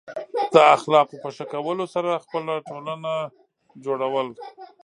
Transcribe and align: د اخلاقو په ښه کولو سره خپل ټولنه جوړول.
د 0.53 0.55
اخلاقو 0.75 1.15
په 1.23 1.29
ښه 1.35 1.45
کولو 1.53 1.85
سره 1.95 2.21
خپل 2.23 2.43
ټولنه 2.69 3.11
جوړول. 3.85 4.27